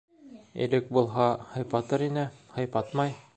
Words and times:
Элек 0.65 0.87
булһа, 0.97 1.27
һыйпатыр 1.51 2.05
ине, 2.07 2.25
һыйпатмай. 2.57 3.15